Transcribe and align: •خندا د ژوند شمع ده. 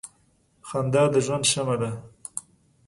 •خندا 0.67 1.03
د 1.13 1.15
ژوند 1.25 1.45
شمع 1.51 1.75
ده. 1.81 1.91